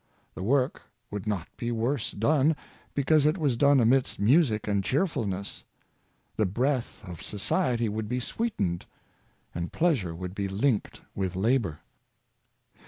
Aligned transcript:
The 0.33 0.41
work 0.41 0.81
would 1.11 1.27
not 1.27 1.47
be 1.57 1.71
worse 1.71 2.09
done, 2.11 2.55
because 2.95 3.27
it 3.27 3.37
was 3.37 3.55
done 3.55 3.79
amidst 3.79 4.19
music 4.19 4.67
and 4.67 4.83
cheerfulness. 4.83 5.63
The 6.37 6.47
breath 6.47 7.07
of 7.07 7.21
society 7.21 7.87
would 7.87 8.09
be 8.09 8.19
sweetened, 8.19 8.87
and 9.53 9.71
pleasure 9.71 10.15
would 10.15 10.33
be 10.33 10.47
linked 10.47 11.01
with 11.13 11.35
labor. 11.35 11.81